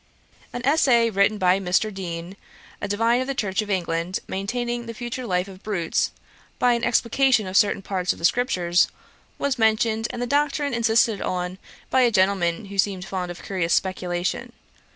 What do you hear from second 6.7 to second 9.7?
an explication of certain parts of the scriptures, was